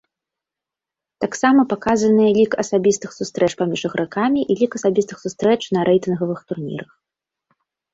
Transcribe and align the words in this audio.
Таксама 1.25 1.65
паказаныя 1.73 2.29
лік 2.39 2.57
асабістых 2.65 3.09
сустрэч 3.19 3.51
паміж 3.63 3.81
ігракамі 3.93 4.41
і 4.51 4.59
лік 4.65 4.71
асабістых 4.83 5.17
сустрэч 5.29 5.61
на 5.79 5.89
рэйтынгавых 5.95 6.39
турнірах. 6.53 6.91